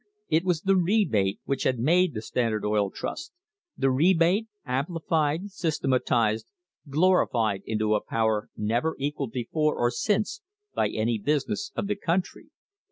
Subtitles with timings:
[0.29, 3.33] It was the rebate which had made the Standard Oil Trust,
[3.77, 6.47] the rebate, amplified, systematised,
[6.89, 10.41] glorified into a power never equalled before or since
[10.73, 12.47] by any business of the country.